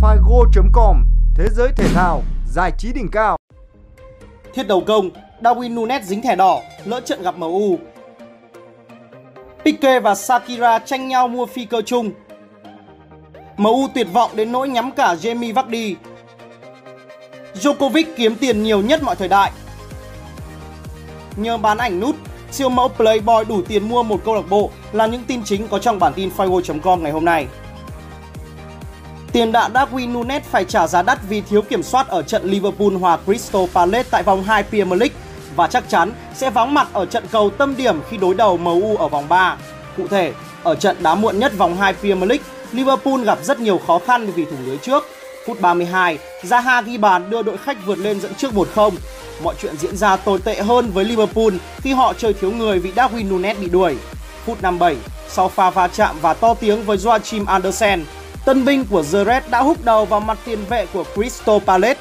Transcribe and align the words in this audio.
Figo.com 0.00 1.04
Thế 1.34 1.48
giới 1.50 1.68
thể 1.76 1.88
thao, 1.94 2.22
giải 2.46 2.72
trí 2.78 2.92
đỉnh 2.92 3.08
cao. 3.12 3.36
Thiết 4.54 4.68
đầu 4.68 4.82
công, 4.86 5.10
Darwin 5.42 5.74
Nunes 5.74 6.04
dính 6.04 6.22
thẻ 6.22 6.36
đỏ, 6.36 6.60
lỡ 6.84 7.00
trận 7.00 7.22
gặp 7.22 7.38
MU. 7.38 7.78
Pique 9.64 10.00
và 10.00 10.14
Shakira 10.14 10.78
tranh 10.78 11.08
nhau 11.08 11.28
mua 11.28 11.46
phi 11.46 11.64
cơ 11.64 11.82
chung. 11.82 12.10
MU 13.56 13.88
tuyệt 13.94 14.06
vọng 14.12 14.30
đến 14.34 14.52
nỗi 14.52 14.68
nhắm 14.68 14.90
cả 14.92 15.14
Jamie 15.14 15.54
Vardy. 15.54 15.96
Djokovic 17.54 18.04
kiếm 18.16 18.34
tiền 18.36 18.62
nhiều 18.62 18.82
nhất 18.82 19.02
mọi 19.02 19.16
thời 19.16 19.28
đại. 19.28 19.52
Nhờ 21.36 21.56
bán 21.56 21.78
ảnh 21.78 22.00
nút, 22.00 22.16
siêu 22.50 22.68
mẫu 22.68 22.88
Playboy 22.88 23.44
đủ 23.48 23.62
tiền 23.62 23.88
mua 23.88 24.02
một 24.02 24.20
câu 24.24 24.34
lạc 24.34 24.48
bộ 24.50 24.70
là 24.92 25.06
những 25.06 25.24
tin 25.26 25.44
chính 25.44 25.68
có 25.68 25.78
trong 25.78 25.98
bản 25.98 26.12
tin 26.16 26.30
Figo.com 26.36 27.02
ngày 27.02 27.12
hôm 27.12 27.24
nay. 27.24 27.46
Tiền 29.32 29.52
đạo 29.52 29.70
Darwin 29.74 30.12
Nunes 30.12 30.42
phải 30.42 30.64
trả 30.64 30.86
giá 30.86 31.02
đắt 31.02 31.18
vì 31.28 31.40
thiếu 31.40 31.62
kiểm 31.62 31.82
soát 31.82 32.08
ở 32.08 32.22
trận 32.22 32.44
Liverpool 32.44 32.94
hòa 33.00 33.18
Crystal 33.26 33.62
Palace 33.74 34.08
tại 34.10 34.22
vòng 34.22 34.42
2 34.42 34.62
Premier 34.62 35.00
League 35.00 35.16
và 35.56 35.66
chắc 35.66 35.88
chắn 35.88 36.12
sẽ 36.34 36.50
vắng 36.50 36.74
mặt 36.74 36.88
ở 36.92 37.06
trận 37.06 37.24
cầu 37.30 37.50
tâm 37.50 37.76
điểm 37.76 38.00
khi 38.10 38.16
đối 38.16 38.34
đầu 38.34 38.56
MU 38.56 38.96
ở 38.96 39.08
vòng 39.08 39.28
3. 39.28 39.56
Cụ 39.96 40.08
thể, 40.08 40.32
ở 40.62 40.74
trận 40.74 40.96
đá 41.02 41.14
muộn 41.14 41.38
nhất 41.38 41.52
vòng 41.58 41.76
2 41.76 41.94
Premier 41.94 42.28
League, 42.28 42.44
Liverpool 42.72 43.24
gặp 43.24 43.38
rất 43.42 43.60
nhiều 43.60 43.80
khó 43.86 44.00
khăn 44.06 44.30
vì 44.30 44.44
thủ 44.44 44.56
lưới 44.66 44.76
trước. 44.76 45.04
Phút 45.46 45.60
32, 45.60 46.18
Zaha 46.42 46.82
ghi 46.82 46.98
bàn 46.98 47.30
đưa 47.30 47.42
đội 47.42 47.56
khách 47.56 47.86
vượt 47.86 47.98
lên 47.98 48.20
dẫn 48.20 48.34
trước 48.34 48.52
1-0. 48.52 48.90
Mọi 49.42 49.54
chuyện 49.62 49.76
diễn 49.76 49.96
ra 49.96 50.16
tồi 50.16 50.38
tệ 50.38 50.62
hơn 50.62 50.90
với 50.90 51.04
Liverpool 51.04 51.52
khi 51.78 51.92
họ 51.92 52.12
chơi 52.18 52.32
thiếu 52.32 52.50
người 52.50 52.78
vì 52.78 52.92
Darwin 52.92 53.28
Nunes 53.28 53.58
bị 53.58 53.68
đuổi. 53.68 53.96
Phút 54.46 54.62
57, 54.62 54.96
sau 55.28 55.48
pha 55.48 55.70
va 55.70 55.88
chạm 55.88 56.16
và 56.20 56.34
to 56.34 56.54
tiếng 56.54 56.84
với 56.84 56.96
Joachim 56.96 57.44
Andersen, 57.46 58.04
tân 58.50 58.64
binh 58.64 58.84
của 58.90 59.02
The 59.12 59.24
Red 59.24 59.42
đã 59.50 59.60
húc 59.62 59.84
đầu 59.84 60.04
vào 60.04 60.20
mặt 60.20 60.38
tiền 60.44 60.58
vệ 60.68 60.86
của 60.92 61.04
Crystal 61.14 61.58
Palace. 61.66 62.00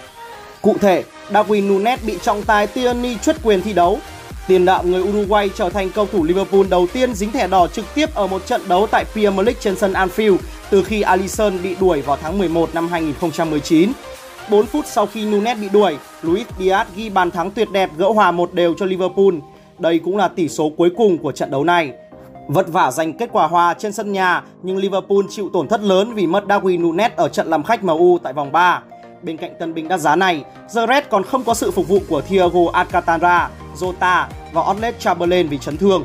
Cụ 0.62 0.75
thể, 0.81 1.03
Darwin 1.31 1.67
Nunes 1.67 2.00
bị 2.03 2.17
trọng 2.22 2.44
tài 2.44 2.67
Tierney 2.67 3.17
truất 3.22 3.38
quyền 3.44 3.61
thi 3.61 3.73
đấu. 3.73 4.00
Tiền 4.47 4.66
đạo 4.66 4.83
người 4.83 5.02
Uruguay 5.02 5.50
trở 5.55 5.70
thành 5.70 5.92
cầu 5.92 6.08
thủ 6.11 6.23
Liverpool 6.23 6.64
đầu 6.70 6.88
tiên 6.94 7.14
dính 7.14 7.31
thẻ 7.31 7.47
đỏ 7.47 7.67
trực 7.67 7.86
tiếp 7.95 8.16
ở 8.16 8.27
một 8.27 8.45
trận 8.45 8.61
đấu 8.67 8.88
tại 8.92 9.05
Premier 9.14 9.45
League 9.45 9.59
trên 9.59 9.75
sân 9.75 9.94
Anfield 9.94 10.38
từ 10.70 10.83
khi 10.83 11.02
Alisson 11.02 11.61
bị 11.64 11.75
đuổi 11.80 12.02
vào 12.02 12.17
tháng 12.22 12.38
11 12.38 12.70
năm 12.73 12.88
2019. 12.88 13.92
4 14.50 14.66
phút 14.66 14.86
sau 14.88 15.05
khi 15.05 15.25
Nunes 15.25 15.58
bị 15.58 15.70
đuổi, 15.70 15.97
Luis 16.22 16.47
Diaz 16.59 16.86
ghi 16.95 17.09
bàn 17.09 17.31
thắng 17.31 17.52
tuyệt 17.52 17.72
đẹp 17.72 17.89
gỡ 17.97 18.08
hòa 18.08 18.31
một 18.31 18.53
đều 18.53 18.73
cho 18.77 18.86
Liverpool. 18.86 19.36
Đây 19.80 20.00
cũng 20.00 20.17
là 20.17 20.27
tỷ 20.27 20.50
số 20.50 20.72
cuối 20.77 20.89
cùng 20.97 21.17
của 21.17 21.31
trận 21.31 21.52
đấu 21.52 21.64
này. 21.64 21.92
Vất 22.50 22.72
vả 22.72 22.92
giành 22.92 23.14
kết 23.14 23.30
quả 23.31 23.47
hòa 23.47 23.73
trên 23.73 23.94
sân 23.94 24.11
nhà 24.11 24.44
nhưng 24.64 24.78
Liverpool 24.78 25.22
chịu 25.30 25.50
tổn 25.53 25.67
thất 25.67 25.81
lớn 25.81 26.14
vì 26.14 26.28
mất 26.28 26.44
Darwin 26.47 26.81
Nunes 26.81 27.11
ở 27.16 27.30
trận 27.30 27.47
làm 27.47 27.64
khách 27.64 27.83
MU 27.83 28.17
tại 28.23 28.33
vòng 28.33 28.52
3. 28.52 28.81
Bên 29.22 29.38
cạnh 29.38 29.53
tân 29.59 29.73
binh 29.73 29.88
đắt 29.88 30.00
giá 30.00 30.16
này, 30.16 30.44
The 30.75 30.88
Red 30.88 31.03
còn 31.09 31.23
không 31.23 31.44
có 31.44 31.53
sự 31.53 31.72
phục 31.72 31.88
vụ 31.88 32.00
của 32.09 32.22
Thiago 32.22 32.59
Alcantara, 32.73 33.50
Jota 33.80 34.25
và 34.53 34.61
Oxlade 34.61 34.97
Chamberlain 35.00 35.47
vì 35.47 35.58
chấn 35.58 35.77
thương. 35.77 36.03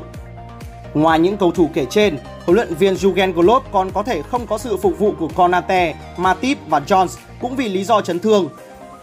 Ngoài 0.93 1.19
những 1.19 1.37
cầu 1.37 1.51
thủ 1.51 1.69
kể 1.73 1.85
trên, 1.89 2.17
huấn 2.45 2.55
luyện 2.55 2.75
viên 2.75 2.93
Jurgen 2.93 3.33
Klopp 3.33 3.71
còn 3.71 3.91
có 3.91 4.03
thể 4.03 4.21
không 4.21 4.47
có 4.47 4.57
sự 4.57 4.77
phục 4.77 4.99
vụ 4.99 5.13
của 5.19 5.27
Konate, 5.35 5.95
Matip 6.17 6.57
và 6.67 6.79
Jones 6.79 7.17
cũng 7.41 7.55
vì 7.55 7.69
lý 7.69 7.83
do 7.83 8.01
chấn 8.01 8.19
thương. 8.19 8.49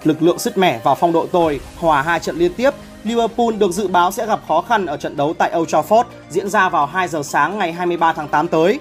Lực 0.04 0.22
lượng 0.22 0.38
sứt 0.38 0.58
mẻ 0.58 0.80
và 0.84 0.94
phong 0.94 1.12
độ 1.12 1.26
tồi, 1.26 1.60
hòa 1.78 2.02
hai 2.02 2.20
trận 2.20 2.36
liên 2.36 2.52
tiếp, 2.54 2.70
Liverpool 3.04 3.52
được 3.58 3.72
dự 3.72 3.88
báo 3.88 4.12
sẽ 4.12 4.26
gặp 4.26 4.40
khó 4.48 4.60
khăn 4.68 4.86
ở 4.86 4.96
trận 4.96 5.16
đấu 5.16 5.34
tại 5.38 5.52
Old 5.56 5.74
Trafford 5.74 6.04
diễn 6.30 6.48
ra 6.48 6.68
vào 6.68 6.86
2 6.86 7.08
giờ 7.08 7.22
sáng 7.22 7.58
ngày 7.58 7.72
23 7.72 8.12
tháng 8.12 8.28
8 8.28 8.48
tới. 8.48 8.80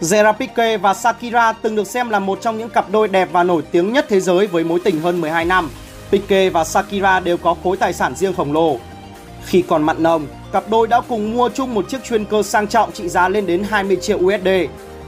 Gerard 0.00 0.38
Pique 0.38 0.76
và 0.76 0.94
Shakira 0.94 1.52
từng 1.52 1.76
được 1.76 1.86
xem 1.86 2.10
là 2.10 2.18
một 2.18 2.38
trong 2.40 2.58
những 2.58 2.68
cặp 2.68 2.90
đôi 2.90 3.08
đẹp 3.08 3.28
và 3.32 3.42
nổi 3.42 3.62
tiếng 3.72 3.92
nhất 3.92 4.06
thế 4.08 4.20
giới 4.20 4.46
với 4.46 4.64
mối 4.64 4.80
tình 4.84 5.00
hơn 5.00 5.20
12 5.20 5.44
năm. 5.44 5.70
Pique 6.10 6.50
và 6.50 6.64
Shakira 6.64 7.20
đều 7.20 7.36
có 7.36 7.56
khối 7.64 7.76
tài 7.76 7.92
sản 7.92 8.14
riêng 8.14 8.34
khổng 8.34 8.52
lồ. 8.52 8.78
Khi 9.44 9.62
còn 9.62 9.82
mặn 9.82 10.02
nồng, 10.02 10.26
cặp 10.52 10.64
đôi 10.70 10.86
đã 10.86 11.00
cùng 11.08 11.36
mua 11.36 11.48
chung 11.48 11.74
một 11.74 11.88
chiếc 11.88 12.04
chuyên 12.04 12.24
cơ 12.24 12.42
sang 12.42 12.66
trọng 12.66 12.92
trị 12.92 13.08
giá 13.08 13.28
lên 13.28 13.46
đến 13.46 13.62
20 13.70 13.96
triệu 14.00 14.18
USD. 14.18 14.48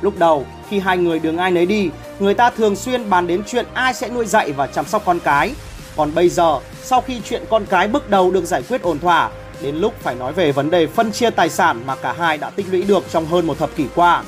Lúc 0.00 0.18
đầu, 0.18 0.46
khi 0.68 0.78
hai 0.78 0.98
người 0.98 1.18
đường 1.18 1.36
ai 1.36 1.50
nấy 1.50 1.66
đi, 1.66 1.90
người 2.18 2.34
ta 2.34 2.50
thường 2.50 2.76
xuyên 2.76 3.10
bàn 3.10 3.26
đến 3.26 3.42
chuyện 3.46 3.66
ai 3.74 3.94
sẽ 3.94 4.08
nuôi 4.08 4.26
dạy 4.26 4.52
và 4.52 4.66
chăm 4.66 4.84
sóc 4.84 5.02
con 5.04 5.20
cái. 5.20 5.54
Còn 5.96 6.14
bây 6.14 6.28
giờ, 6.28 6.58
sau 6.82 7.00
khi 7.00 7.20
chuyện 7.24 7.44
con 7.50 7.66
cái 7.66 7.88
bước 7.88 8.10
đầu 8.10 8.30
được 8.30 8.44
giải 8.44 8.62
quyết 8.68 8.82
ổn 8.82 8.98
thỏa, 8.98 9.30
đến 9.62 9.76
lúc 9.76 9.94
phải 10.00 10.14
nói 10.14 10.32
về 10.32 10.52
vấn 10.52 10.70
đề 10.70 10.86
phân 10.86 11.12
chia 11.12 11.30
tài 11.30 11.48
sản 11.48 11.82
mà 11.86 11.96
cả 11.96 12.12
hai 12.12 12.38
đã 12.38 12.50
tích 12.50 12.66
lũy 12.70 12.82
được 12.82 13.04
trong 13.10 13.26
hơn 13.26 13.46
một 13.46 13.58
thập 13.58 13.76
kỷ 13.76 13.84
qua. 13.94 14.22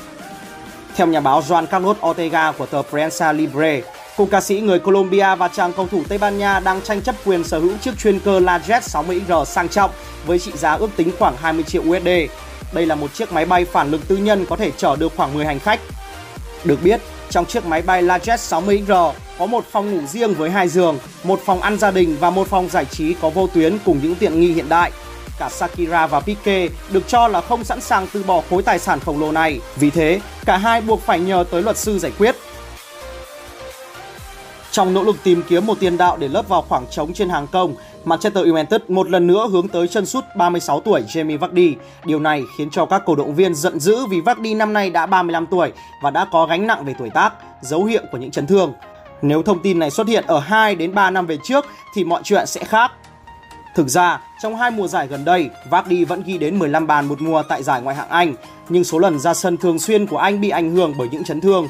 Theo 0.95 1.07
nhà 1.07 1.19
báo 1.19 1.41
Juan 1.41 1.65
Carlos 1.65 1.97
Ortega 2.05 2.51
của 2.51 2.65
tờ 2.65 2.81
Prensa 2.81 3.31
Libre, 3.31 3.81
cô 4.17 4.27
ca 4.31 4.41
sĩ 4.41 4.61
người 4.61 4.79
Colombia 4.79 5.35
và 5.35 5.47
chàng 5.47 5.73
cầu 5.73 5.87
thủ 5.91 6.03
Tây 6.09 6.17
Ban 6.17 6.37
Nha 6.37 6.59
đang 6.59 6.81
tranh 6.81 7.01
chấp 7.01 7.15
quyền 7.25 7.43
sở 7.43 7.59
hữu 7.59 7.77
chiếc 7.81 7.97
chuyên 7.97 8.19
cơ 8.19 8.39
La 8.39 8.57
Jet 8.67 8.81
60R 8.81 9.45
sang 9.45 9.69
trọng 9.69 9.91
với 10.25 10.39
trị 10.39 10.51
giá 10.55 10.73
ước 10.73 10.89
tính 10.95 11.11
khoảng 11.19 11.37
20 11.37 11.63
triệu 11.63 11.81
USD. 11.81 12.09
Đây 12.73 12.85
là 12.85 12.95
một 12.95 13.13
chiếc 13.13 13.31
máy 13.31 13.45
bay 13.45 13.65
phản 13.65 13.91
lực 13.91 14.07
tư 14.07 14.17
nhân 14.17 14.45
có 14.45 14.55
thể 14.55 14.71
chở 14.77 14.95
được 14.95 15.13
khoảng 15.15 15.33
10 15.33 15.45
hành 15.45 15.59
khách. 15.59 15.79
Được 16.63 16.83
biết, 16.83 17.01
trong 17.29 17.45
chiếc 17.45 17.65
máy 17.65 17.81
bay 17.81 18.03
La 18.03 18.17
Jet 18.17 18.37
60R 18.37 19.11
có 19.39 19.45
một 19.45 19.65
phòng 19.71 19.91
ngủ 19.91 20.05
riêng 20.07 20.33
với 20.33 20.49
hai 20.49 20.67
giường, 20.67 20.97
một 21.23 21.39
phòng 21.45 21.61
ăn 21.61 21.77
gia 21.77 21.91
đình 21.91 22.17
và 22.19 22.29
một 22.29 22.47
phòng 22.47 22.69
giải 22.69 22.85
trí 22.85 23.13
có 23.13 23.29
vô 23.29 23.47
tuyến 23.47 23.77
cùng 23.85 23.99
những 24.03 24.15
tiện 24.15 24.39
nghi 24.39 24.51
hiện 24.51 24.69
đại. 24.69 24.91
Cả 25.39 25.49
Shakira 25.49 26.07
và 26.07 26.19
Pique 26.19 26.67
được 26.91 27.07
cho 27.07 27.27
là 27.27 27.41
không 27.41 27.63
sẵn 27.63 27.81
sàng 27.81 28.07
từ 28.13 28.23
bỏ 28.23 28.41
khối 28.49 28.63
tài 28.63 28.79
sản 28.79 28.99
khổng 28.99 29.19
lồ 29.19 29.31
này, 29.31 29.59
vì 29.75 29.89
thế 29.89 30.21
cả 30.45 30.57
hai 30.57 30.81
buộc 30.81 31.01
phải 31.01 31.19
nhờ 31.19 31.45
tới 31.51 31.61
luật 31.61 31.77
sư 31.77 31.99
giải 31.99 32.11
quyết. 32.17 32.35
Trong 34.71 34.93
nỗ 34.93 35.03
lực 35.03 35.15
tìm 35.23 35.43
kiếm 35.49 35.65
một 35.65 35.79
tiền 35.79 35.97
đạo 35.97 36.17
để 36.17 36.27
lấp 36.27 36.47
vào 36.47 36.61
khoảng 36.61 36.85
trống 36.91 37.13
trên 37.13 37.29
hàng 37.29 37.47
công, 37.47 37.75
Manchester 38.05 38.45
United 38.45 38.81
một 38.87 39.09
lần 39.09 39.27
nữa 39.27 39.47
hướng 39.51 39.67
tới 39.67 39.87
chân 39.87 40.05
sút 40.05 40.23
36 40.37 40.79
tuổi 40.79 41.03
Jamie 41.07 41.37
Vardy. 41.37 41.75
Điều 42.05 42.19
này 42.19 42.41
khiến 42.57 42.69
cho 42.69 42.85
các 42.85 43.01
cổ 43.05 43.15
động 43.15 43.35
viên 43.35 43.55
giận 43.55 43.79
dữ 43.79 44.05
vì 44.05 44.21
Vardy 44.21 44.53
năm 44.53 44.73
nay 44.73 44.89
đã 44.89 45.05
35 45.05 45.45
tuổi 45.45 45.71
và 46.01 46.11
đã 46.11 46.25
có 46.31 46.45
gánh 46.45 46.67
nặng 46.67 46.85
về 46.85 46.93
tuổi 46.99 47.09
tác, 47.09 47.33
dấu 47.61 47.85
hiệu 47.85 48.01
của 48.11 48.17
những 48.17 48.31
chấn 48.31 48.47
thương. 48.47 48.73
Nếu 49.21 49.43
thông 49.43 49.61
tin 49.61 49.79
này 49.79 49.91
xuất 49.91 50.07
hiện 50.07 50.23
ở 50.27 50.39
2 50.39 50.75
đến 50.75 50.95
3 50.95 51.09
năm 51.09 51.25
về 51.25 51.37
trước 51.43 51.65
thì 51.93 52.03
mọi 52.03 52.21
chuyện 52.23 52.47
sẽ 52.47 52.63
khác. 52.63 52.91
Thực 53.75 53.87
ra, 53.87 54.21
trong 54.41 54.55
hai 54.55 54.71
mùa 54.71 54.87
giải 54.87 55.07
gần 55.07 55.25
đây, 55.25 55.49
Vardy 55.69 56.05
vẫn 56.05 56.23
ghi 56.25 56.37
đến 56.37 56.59
15 56.59 56.87
bàn 56.87 57.05
một 57.05 57.21
mùa 57.21 57.43
tại 57.49 57.63
giải 57.63 57.81
ngoại 57.81 57.95
hạng 57.95 58.09
Anh, 58.09 58.35
nhưng 58.69 58.83
số 58.83 58.99
lần 58.99 59.19
ra 59.19 59.33
sân 59.33 59.57
thường 59.57 59.79
xuyên 59.79 60.07
của 60.07 60.17
anh 60.17 60.41
bị 60.41 60.49
ảnh 60.49 60.75
hưởng 60.75 60.93
bởi 60.97 61.07
những 61.11 61.23
chấn 61.23 61.41
thương. 61.41 61.67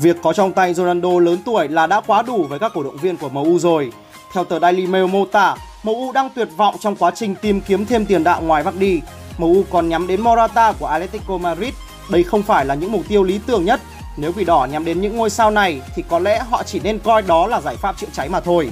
Việc 0.00 0.16
có 0.22 0.32
trong 0.32 0.52
tay 0.52 0.74
Ronaldo 0.74 1.18
lớn 1.18 1.38
tuổi 1.44 1.68
là 1.68 1.86
đã 1.86 2.00
quá 2.00 2.22
đủ 2.22 2.42
với 2.42 2.58
các 2.58 2.72
cổ 2.74 2.82
động 2.82 2.96
viên 2.96 3.16
của 3.16 3.28
MU 3.28 3.58
rồi. 3.58 3.92
Theo 4.34 4.44
tờ 4.44 4.58
Daily 4.58 4.86
Mail 4.86 5.06
mô 5.06 5.26
tả, 5.26 5.56
MU 5.82 6.12
đang 6.12 6.30
tuyệt 6.30 6.48
vọng 6.56 6.74
trong 6.80 6.96
quá 6.96 7.10
trình 7.14 7.34
tìm 7.34 7.60
kiếm 7.60 7.86
thêm 7.86 8.06
tiền 8.06 8.24
đạo 8.24 8.42
ngoài 8.42 8.62
Vardy. 8.62 9.00
MU 9.38 9.62
còn 9.70 9.88
nhắm 9.88 10.06
đến 10.06 10.20
Morata 10.20 10.72
của 10.72 10.86
Atletico 10.86 11.38
Madrid. 11.38 11.74
Đây 12.10 12.22
không 12.22 12.42
phải 12.42 12.64
là 12.64 12.74
những 12.74 12.92
mục 12.92 13.02
tiêu 13.08 13.22
lý 13.22 13.40
tưởng 13.46 13.64
nhất. 13.64 13.80
Nếu 14.16 14.32
quỷ 14.32 14.44
đỏ 14.44 14.68
nhắm 14.70 14.84
đến 14.84 15.00
những 15.00 15.16
ngôi 15.16 15.30
sao 15.30 15.50
này 15.50 15.80
thì 15.94 16.04
có 16.08 16.18
lẽ 16.18 16.42
họ 16.50 16.62
chỉ 16.62 16.80
nên 16.80 16.98
coi 16.98 17.22
đó 17.22 17.46
là 17.46 17.60
giải 17.60 17.76
pháp 17.76 17.98
chữa 17.98 18.06
cháy 18.12 18.28
mà 18.28 18.40
thôi. 18.40 18.70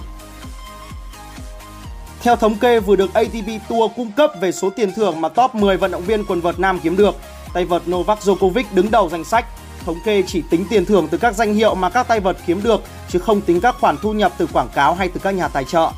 Theo 2.23 2.37
thống 2.37 2.55
kê 2.55 2.81
vừa 2.81 2.97
được 2.97 3.15
ATP 3.15 3.69
Tour 3.69 3.93
cung 3.97 4.13
cấp 4.13 4.31
về 4.41 4.53
số 4.53 4.71
tiền 4.71 4.93
thưởng 4.93 5.21
mà 5.21 5.29
top 5.29 5.55
10 5.55 5.77
vận 5.77 5.91
động 5.91 6.03
viên 6.03 6.25
quần 6.25 6.41
vợt 6.41 6.59
nam 6.59 6.81
kiếm 6.83 6.97
được, 6.97 7.17
tay 7.55 7.65
vợt 7.65 7.83
Novak 7.89 8.19
Djokovic 8.19 8.65
đứng 8.73 8.91
đầu 8.91 9.09
danh 9.09 9.25
sách. 9.25 9.47
Thống 9.85 9.99
kê 10.05 10.23
chỉ 10.27 10.43
tính 10.51 10.67
tiền 10.71 10.85
thưởng 10.85 11.09
từ 11.11 11.19
các 11.19 11.35
danh 11.35 11.55
hiệu 11.55 11.75
mà 11.75 11.91
các 11.91 12.09
tay 12.09 12.21
vợt 12.21 12.37
kiếm 12.47 12.63
được 12.63 12.81
chứ 13.09 13.19
không 13.19 13.41
tính 13.41 13.61
các 13.61 13.75
khoản 13.81 13.97
thu 14.03 14.13
nhập 14.13 14.33
từ 14.39 14.47
quảng 14.53 14.69
cáo 14.75 14.95
hay 14.95 15.09
từ 15.09 15.21
các 15.21 15.31
nhà 15.31 15.49
tài 15.49 15.65
trợ. 15.65 15.91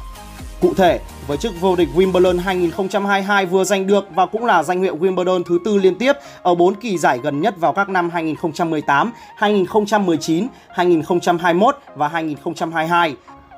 Cụ 0.60 0.74
thể, 0.74 1.00
với 1.30 1.38
chức 1.38 1.60
vô 1.60 1.76
địch 1.76 1.88
Wimbledon 1.94 2.40
2022 2.40 3.46
vừa 3.46 3.64
giành 3.64 3.86
được 3.86 4.04
và 4.14 4.26
cũng 4.26 4.46
là 4.46 4.62
danh 4.62 4.82
hiệu 4.82 4.96
Wimbledon 4.96 5.42
thứ 5.42 5.58
tư 5.64 5.78
liên 5.78 5.94
tiếp 5.94 6.12
ở 6.42 6.54
4 6.54 6.74
kỳ 6.74 6.98
giải 6.98 7.18
gần 7.22 7.40
nhất 7.40 7.54
vào 7.58 7.72
các 7.72 7.88
năm 7.88 8.10
2018, 8.10 9.12
2019, 9.36 10.46
2021 10.68 11.76
và 11.94 12.08
2022. 12.08 13.14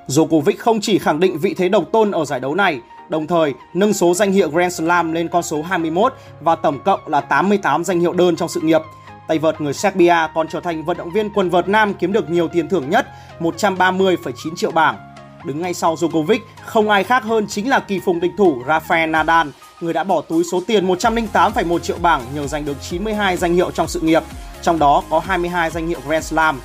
Djokovic 0.07 0.55
không 0.59 0.81
chỉ 0.81 0.99
khẳng 0.99 1.21
định 1.21 1.39
vị 1.39 1.55
thế 1.55 1.69
độc 1.69 1.85
tôn 1.93 2.11
ở 2.11 2.25
giải 2.25 2.41
đấu 2.41 2.55
này, 2.55 2.81
đồng 3.09 3.27
thời 3.27 3.55
nâng 3.75 3.93
số 3.93 4.15
danh 4.15 4.33
hiệu 4.33 4.51
Grand 4.51 4.75
Slam 4.75 5.13
lên 5.13 5.29
con 5.29 5.43
số 5.43 5.63
21 5.63 6.15
và 6.41 6.55
tổng 6.55 6.79
cộng 6.85 7.01
là 7.07 7.21
88 7.21 7.85
danh 7.85 8.01
hiệu 8.01 8.13
đơn 8.13 8.37
trong 8.37 8.49
sự 8.49 8.61
nghiệp. 8.61 8.81
Tay 9.29 9.39
vợt 9.39 9.61
người 9.61 9.73
Serbia 9.73 10.17
còn 10.35 10.49
trở 10.49 10.61
thành 10.61 10.85
vận 10.85 10.97
động 10.97 11.11
viên 11.15 11.31
quần 11.31 11.51
vợt 11.51 11.69
nam 11.69 11.95
kiếm 11.95 12.13
được 12.13 12.31
nhiều 12.31 12.49
tiền 12.49 12.69
thưởng 12.69 12.91
nhất, 12.91 13.07
130,9 13.41 14.57
triệu 14.57 14.71
bảng. 14.71 15.12
Đứng 15.45 15.61
ngay 15.61 15.75
sau 15.75 15.95
Djokovic, 15.95 16.39
không 16.65 16.91
ai 16.91 17.05
khác 17.05 17.25
hơn 17.25 17.47
chính 17.47 17.69
là 17.69 17.81
kỳ 17.81 18.01
phùng 18.01 18.21
địch 18.21 18.33
thủ 18.39 18.63
Rafael 18.67 19.11
Nadal, 19.11 19.49
người 19.81 19.93
đã 19.93 20.05
bỏ 20.05 20.21
túi 20.21 20.45
số 20.45 20.63
tiền 20.67 20.89
108,1 20.89 21.79
triệu 21.79 21.97
bảng 22.03 22.23
nhờ 22.35 22.47
giành 22.47 22.65
được 22.65 22.77
92 22.91 23.37
danh 23.37 23.55
hiệu 23.55 23.71
trong 23.71 23.89
sự 23.89 24.01
nghiệp, 24.01 24.23
trong 24.63 24.79
đó 24.79 25.03
có 25.11 25.19
22 25.19 25.71
danh 25.71 25.89
hiệu 25.89 26.01
Grand 26.07 26.27
Slam. 26.27 26.61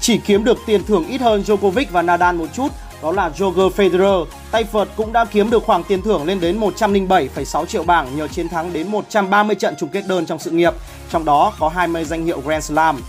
Chỉ 0.00 0.18
kiếm 0.18 0.44
được 0.44 0.58
tiền 0.66 0.84
thưởng 0.84 1.04
ít 1.08 1.20
hơn 1.20 1.42
Djokovic 1.46 1.84
và 1.90 2.02
Nadal 2.02 2.36
một 2.36 2.46
chút, 2.54 2.68
đó 3.02 3.12
là 3.12 3.30
Roger 3.30 3.72
Federer. 3.76 4.26
Tay 4.50 4.64
vợt 4.64 4.88
cũng 4.96 5.12
đã 5.12 5.24
kiếm 5.24 5.50
được 5.50 5.64
khoảng 5.64 5.84
tiền 5.84 6.02
thưởng 6.02 6.24
lên 6.24 6.40
đến 6.40 6.60
107,6 6.60 7.66
triệu 7.66 7.82
bảng 7.82 8.16
nhờ 8.16 8.28
chiến 8.28 8.48
thắng 8.48 8.72
đến 8.72 8.88
130 8.88 9.56
trận 9.56 9.74
chung 9.78 9.88
kết 9.88 10.06
đơn 10.06 10.26
trong 10.26 10.38
sự 10.38 10.50
nghiệp, 10.50 10.74
trong 11.10 11.24
đó 11.24 11.52
có 11.58 11.68
20 11.68 12.04
danh 12.04 12.24
hiệu 12.24 12.40
Grand 12.40 12.64
Slam. 12.64 13.00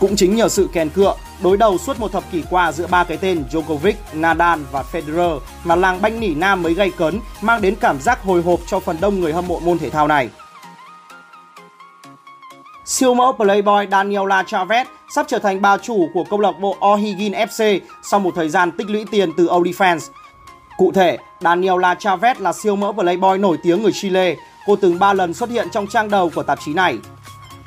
Cũng 0.00 0.16
chính 0.16 0.36
nhờ 0.36 0.48
sự 0.48 0.68
kèn 0.72 0.88
cựa, 0.88 1.14
đối 1.42 1.56
đầu 1.56 1.78
suốt 1.78 2.00
một 2.00 2.12
thập 2.12 2.24
kỷ 2.32 2.42
qua 2.50 2.72
giữa 2.72 2.86
ba 2.86 3.04
cái 3.04 3.16
tên 3.16 3.44
Djokovic, 3.50 3.94
Nadal 4.12 4.60
và 4.72 4.84
Federer 4.92 5.40
mà 5.64 5.76
làng 5.76 6.02
banh 6.02 6.20
nỉ 6.20 6.34
nam 6.34 6.62
mới 6.62 6.74
gây 6.74 6.90
cấn, 6.90 7.20
mang 7.40 7.62
đến 7.62 7.74
cảm 7.80 8.00
giác 8.00 8.22
hồi 8.24 8.42
hộp 8.42 8.60
cho 8.66 8.80
phần 8.80 8.96
đông 9.00 9.20
người 9.20 9.32
hâm 9.32 9.48
mộ 9.48 9.60
môn 9.60 9.78
thể 9.78 9.90
thao 9.90 10.08
này. 10.08 10.28
Siêu 12.84 13.14
mẫu 13.14 13.32
Playboy 13.32 13.86
Daniela 13.90 14.42
Chavez 14.42 14.84
sắp 15.14 15.26
trở 15.28 15.38
thành 15.38 15.62
bà 15.62 15.78
chủ 15.78 16.08
của 16.14 16.24
câu 16.30 16.40
lạc 16.40 16.52
bộ 16.60 16.76
O'Higgins 16.80 17.46
FC 17.46 17.80
sau 18.02 18.20
một 18.20 18.30
thời 18.34 18.48
gian 18.48 18.70
tích 18.70 18.90
lũy 18.90 19.04
tiền 19.10 19.32
từ 19.36 19.46
OnlyFans. 19.46 19.98
Cụ 20.76 20.92
thể, 20.92 21.18
Daniela 21.40 21.94
Chavez 21.94 22.34
là 22.38 22.52
siêu 22.52 22.76
mẫu 22.76 22.92
Playboy 22.92 23.38
nổi 23.38 23.56
tiếng 23.62 23.82
người 23.82 23.92
Chile. 23.92 24.36
Cô 24.66 24.76
từng 24.76 24.98
3 24.98 25.12
lần 25.12 25.34
xuất 25.34 25.50
hiện 25.50 25.68
trong 25.72 25.86
trang 25.86 26.10
đầu 26.10 26.30
của 26.34 26.42
tạp 26.42 26.58
chí 26.64 26.74
này. 26.74 26.98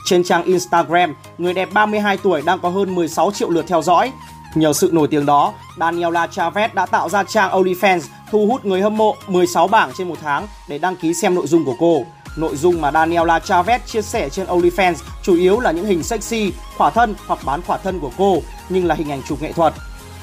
Trên 0.06 0.24
trang 0.24 0.44
Instagram, 0.44 1.16
người 1.38 1.54
đẹp 1.54 1.69
32 1.74 2.18
tuổi 2.18 2.42
đang 2.42 2.60
có 2.60 2.69
hơn 2.69 2.96
16 2.96 3.31
triệu 3.31 3.50
lượt 3.50 3.66
theo 3.68 3.81
dõi. 3.81 4.12
Nhờ 4.56 4.74
sự 4.74 4.90
nổi 4.94 5.07
tiếng 5.07 5.25
đó, 5.25 5.54
Daniela 5.80 6.28
Chavez 6.28 6.69
đã 6.74 6.86
tạo 6.86 7.10
ra 7.10 7.24
trang 7.24 7.52
OnlyFans 7.52 8.00
thu 8.31 8.48
hút 8.48 8.66
người 8.66 8.81
hâm 8.81 8.98
mộ 8.98 9.16
16 9.28 9.68
bảng 9.68 9.92
trên 9.98 10.07
một 10.07 10.16
tháng 10.22 10.48
để 10.69 10.78
đăng 10.78 10.96
ký 10.96 11.13
xem 11.13 11.36
nội 11.36 11.48
dung 11.48 11.66
của 11.66 11.75
cô. 11.80 12.06
Nội 12.38 12.56
dung 12.56 12.81
mà 12.81 12.92
Daniela 12.92 13.40
Chavez 13.40 13.80
chia 13.86 14.02
sẻ 14.02 14.30
trên 14.30 14.46
OnlyFans 14.46 14.96
chủ 15.24 15.36
yếu 15.36 15.60
là 15.60 15.72
những 15.72 15.86
hình 15.86 16.04
sexy, 16.04 16.51
khỏa 16.78 16.90
thân 16.90 17.16
hoặc 17.28 17.40
bán 17.46 17.62
khỏa 17.62 17.78
thân 17.78 18.00
của 18.00 18.12
cô, 18.18 18.42
nhưng 18.69 18.86
là 18.86 18.96
hình 18.96 19.12
ảnh 19.12 19.22
chụp 19.28 19.42
nghệ 19.42 19.51
thuật. 19.51 19.74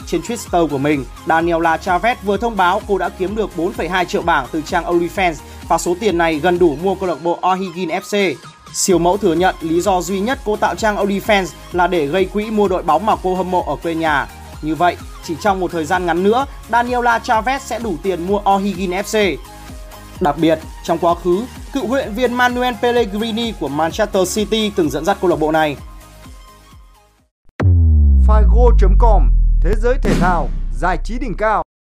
Trên 0.07 0.21
Twitter 0.21 0.69
của 0.69 0.79
mình, 0.79 1.05
Daniela 1.27 1.77
Chavez 1.77 2.15
vừa 2.23 2.37
thông 2.37 2.57
báo 2.57 2.81
cô 2.89 2.99
đã 2.99 3.09
kiếm 3.09 3.37
được 3.37 3.51
4,2 3.57 4.05
triệu 4.05 4.23
bảng 4.23 4.47
từ 4.53 4.63
trang 4.63 4.85
OnlyFans 4.85 5.35
và 5.69 5.79
số 5.79 5.97
tiền 6.01 6.19
này 6.19 6.35
gần 6.35 6.59
đủ 6.59 6.77
mua 6.83 6.95
câu 6.95 7.09
lạc 7.09 7.23
bộ 7.23 7.39
Ohigin 7.43 7.89
FC. 7.89 8.35
Siêu 8.75 8.99
mẫu 8.99 9.17
thừa 9.17 9.35
nhận 9.35 9.55
lý 9.61 9.81
do 9.81 10.01
duy 10.01 10.21
nhất 10.21 10.39
cô 10.45 10.57
tạo 10.57 10.75
trang 10.75 10.97
OnlyFans 10.97 11.47
là 11.73 11.87
để 11.87 12.07
gây 12.07 12.25
quỹ 12.25 12.51
mua 12.51 12.69
đội 12.69 12.83
bóng 12.83 13.07
mà 13.07 13.17
cô 13.23 13.35
hâm 13.35 13.51
mộ 13.51 13.63
ở 13.63 13.77
quê 13.77 13.95
nhà. 13.95 14.29
Như 14.63 14.75
vậy, 14.75 14.97
chỉ 15.25 15.35
trong 15.41 15.61
một 15.61 15.73
thời 15.73 15.85
gian 15.85 16.07
ngắn 16.07 16.23
nữa, 16.23 16.47
Daniela 16.71 17.19
Chavez 17.19 17.59
sẽ 17.59 17.79
đủ 17.79 17.97
tiền 18.03 18.27
mua 18.27 18.39
O'Higgins 18.39 19.03
FC. 19.03 19.37
Đặc 20.21 20.39
biệt, 20.39 20.59
trong 20.85 20.99
quá 20.99 21.15
khứ, 21.15 21.45
cựu 21.73 21.87
huấn 21.87 22.01
luyện 22.01 22.15
viên 22.15 22.35
Manuel 22.35 22.75
Pellegrini 22.83 23.53
của 23.61 23.69
Manchester 23.69 24.37
City 24.37 24.73
từng 24.77 24.91
dẫn 24.91 25.05
dắt 25.05 25.19
câu 25.21 25.31
lạc 25.31 25.37
bộ 25.37 25.53
này. 25.53 25.77
Figo.com 28.27 29.23
Thế 29.61 29.75
giới 29.83 29.95
thể 30.03 30.15
thao, 30.21 30.49
giải 30.81 30.99
trí 31.05 31.19
đỉnh 31.19 31.35
cao 31.37 31.62